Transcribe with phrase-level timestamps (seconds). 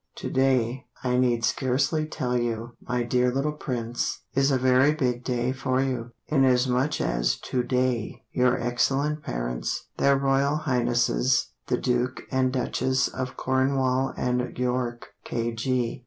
[0.15, 5.23] To day, I need scarcely tell you, my dear little Prince, Is a very big
[5.23, 12.23] day for you, Inasmuch as To day your excellent parents Their Royal Highnesses The Duke
[12.31, 15.99] and Duchess of Cornwall and York, KG.